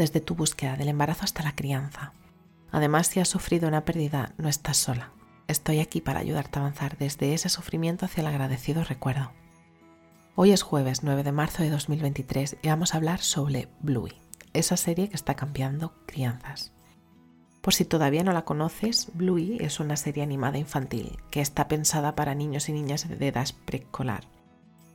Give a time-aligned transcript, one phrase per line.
[0.00, 2.14] desde tu búsqueda del embarazo hasta la crianza.
[2.72, 5.12] Además, si has sufrido una pérdida, no estás sola.
[5.46, 9.32] Estoy aquí para ayudarte a avanzar desde ese sufrimiento hacia el agradecido recuerdo.
[10.36, 14.14] Hoy es jueves 9 de marzo de 2023 y vamos a hablar sobre Bluey,
[14.54, 16.72] esa serie que está cambiando crianzas.
[17.60, 22.14] Por si todavía no la conoces, Bluey es una serie animada infantil que está pensada
[22.14, 24.24] para niños y niñas de edad preescolar.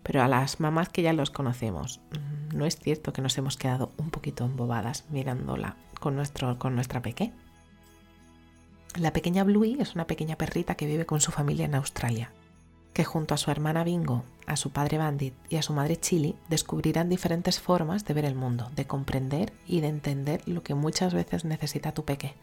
[0.05, 3.57] Pero a las mamás que ya los conocemos, mm, ¿no es cierto que nos hemos
[3.57, 7.33] quedado un poquito embobadas mirándola con, nuestro, con nuestra peque?
[8.95, 12.31] La pequeña Bluey es una pequeña perrita que vive con su familia en Australia,
[12.93, 16.35] que junto a su hermana Bingo, a su padre Bandit y a su madre Chili
[16.47, 21.13] descubrirán diferentes formas de ver el mundo, de comprender y de entender lo que muchas
[21.13, 22.35] veces necesita tu peque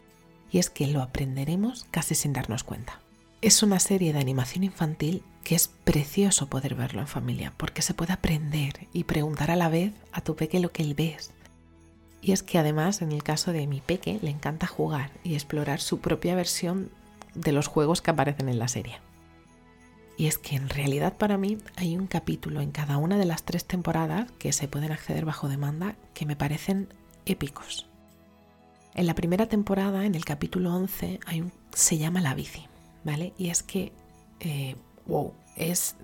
[0.53, 2.99] y es que lo aprenderemos casi sin darnos cuenta.
[3.43, 7.93] Es una serie de animación infantil que es precioso poder verlo en familia, porque se
[7.93, 11.31] puede aprender y preguntar a la vez a tu peque lo que él ves.
[12.21, 15.81] Y es que además, en el caso de mi peque, le encanta jugar y explorar
[15.81, 16.89] su propia versión
[17.35, 19.01] de los juegos que aparecen en la serie.
[20.15, 23.43] Y es que en realidad para mí hay un capítulo en cada una de las
[23.43, 26.87] tres temporadas que se pueden acceder bajo demanda que me parecen
[27.25, 27.87] épicos.
[28.95, 32.67] En la primera temporada, en el capítulo 11, hay un, se llama La bici,
[33.37, 33.91] Y es que,
[34.39, 35.95] eh, wow, es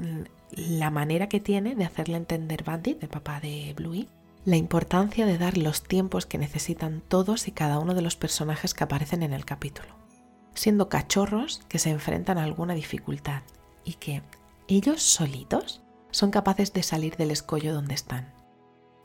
[0.52, 4.08] la manera que tiene de hacerle entender Bandit, el papá de Bluey,
[4.46, 8.74] la importancia de dar los tiempos que necesitan todos y cada uno de los personajes
[8.74, 9.90] que aparecen en el capítulo,
[10.54, 13.44] siendo cachorros que se enfrentan a alguna dificultad
[13.84, 14.24] y que
[14.68, 18.34] ellos solitos son capaces de salir del escollo donde están.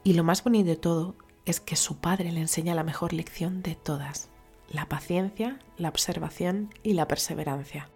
[0.02, 3.62] Y lo más bonito de todo es que su padre le enseña la mejor lección
[3.62, 4.30] de todas,
[4.68, 7.90] la paciencia, la observación y la perseverancia.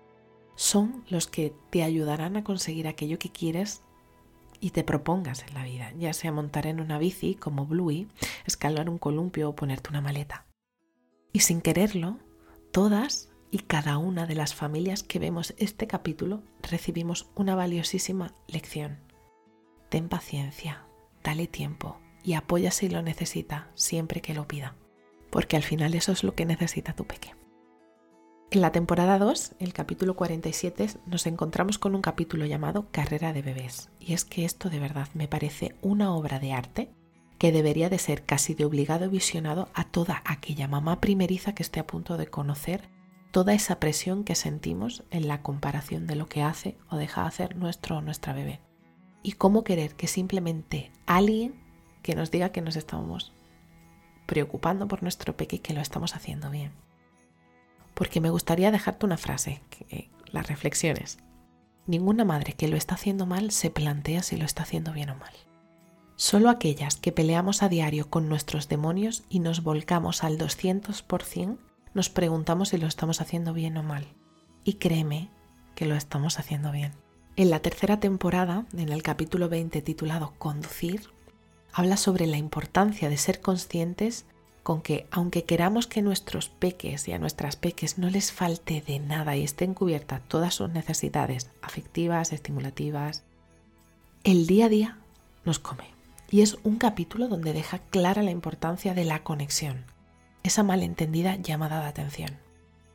[0.55, 3.83] Son los que te ayudarán a conseguir aquello que quieres
[4.61, 8.09] y te propongas en la vida, ya sea montar en una bici como Bluey,
[8.45, 10.47] escalar un columpio o ponerte una maleta.
[11.33, 12.19] Y sin quererlo,
[12.73, 18.99] todas y cada una de las familias que vemos este capítulo recibimos una valiosísima lección.
[19.89, 20.85] Ten paciencia,
[21.23, 24.77] dale tiempo, y apoya si lo necesita siempre que lo pida,
[25.31, 27.35] porque al final eso es lo que necesita tu peque.
[28.51, 33.43] En la temporada 2, el capítulo 47, nos encontramos con un capítulo llamado Carrera de
[33.43, 36.91] bebés, y es que esto de verdad me parece una obra de arte
[37.39, 41.79] que debería de ser casi de obligado visionado a toda aquella mamá primeriza que esté
[41.79, 42.89] a punto de conocer
[43.31, 47.29] toda esa presión que sentimos en la comparación de lo que hace o deja de
[47.29, 48.61] hacer nuestro o nuestra bebé.
[49.23, 51.55] Y cómo querer que simplemente alguien
[52.03, 53.35] que nos diga que nos estamos
[54.29, 56.71] preocupando por nuestro peque que lo estamos haciendo bien.
[57.95, 61.19] Porque me gustaría dejarte una frase, que, las reflexiones.
[61.87, 65.17] Ninguna madre que lo está haciendo mal se plantea si lo está haciendo bien o
[65.17, 65.33] mal.
[66.17, 71.59] Solo aquellas que peleamos a diario con nuestros demonios y nos volcamos al 200%
[71.95, 74.07] nos preguntamos si lo estamos haciendo bien o mal.
[74.63, 75.31] Y créeme
[75.75, 76.93] que lo estamos haciendo bien.
[77.37, 81.09] En la tercera temporada, en el capítulo 20 titulado Conducir,
[81.73, 84.25] habla sobre la importancia de ser conscientes
[84.63, 88.99] con que aunque queramos que nuestros peques y a nuestras peques no les falte de
[88.99, 93.23] nada y estén cubiertas todas sus necesidades afectivas, estimulativas,
[94.25, 94.99] el día a día
[95.47, 95.85] nos come.
[96.31, 99.85] Y es un capítulo donde deja clara la importancia de la conexión,
[100.43, 102.37] esa malentendida llamada de atención,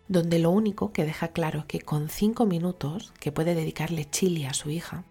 [0.08, 4.54] donde lo único que deja claro que con cinco minutos que puede dedicarle Chile a
[4.54, 5.06] su hija,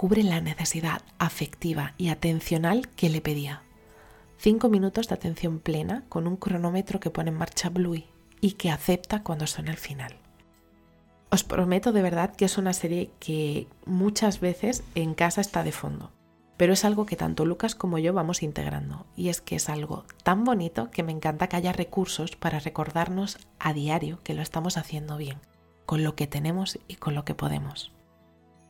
[0.00, 3.60] cubre la necesidad afectiva y atencional que le pedía.
[4.38, 8.06] Cinco minutos de atención plena con un cronómetro que pone en marcha Bluey
[8.40, 10.16] y que acepta cuando son el final.
[11.30, 15.72] Os prometo de verdad que es una serie que muchas veces en casa está de
[15.72, 16.12] fondo,
[16.56, 20.06] pero es algo que tanto Lucas como yo vamos integrando y es que es algo
[20.22, 24.78] tan bonito que me encanta que haya recursos para recordarnos a diario que lo estamos
[24.78, 25.40] haciendo bien,
[25.84, 27.92] con lo que tenemos y con lo que podemos.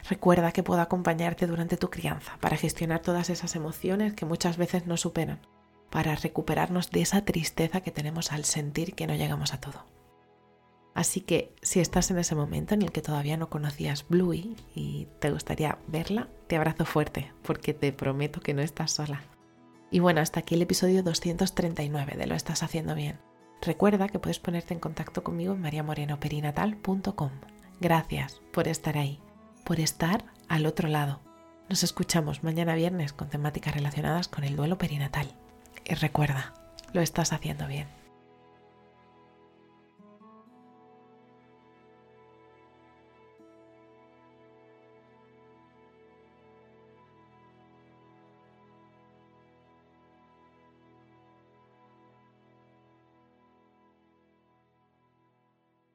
[0.08, 4.87] Recuerda que puedo acompañarte durante tu crianza para gestionar todas esas emociones que muchas veces
[4.87, 5.41] no superan,
[5.91, 9.87] para recuperarnos de esa tristeza que tenemos al sentir que no llegamos a todo.
[10.94, 15.06] Así que si estás en ese momento en el que todavía no conocías Bluey y
[15.20, 19.23] te gustaría verla, te abrazo fuerte porque te prometo que no estás sola.
[19.91, 23.19] Y bueno, hasta aquí el episodio 239 de Lo estás haciendo bien.
[23.62, 27.31] Recuerda que puedes ponerte en contacto conmigo en mariamorenoperinatal.com.
[27.81, 29.20] Gracias por estar ahí,
[29.71, 31.21] por estar al otro lado.
[31.69, 35.31] Nos escuchamos mañana viernes con temáticas relacionadas con el duelo perinatal.
[35.85, 36.55] Y recuerda,
[36.93, 37.87] lo estás haciendo bien.